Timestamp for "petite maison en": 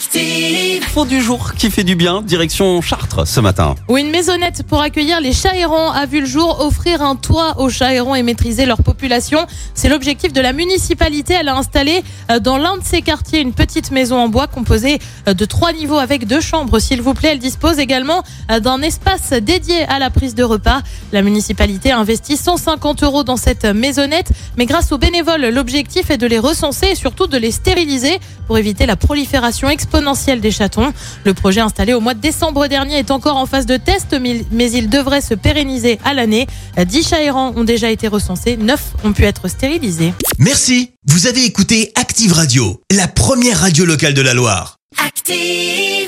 13.52-14.28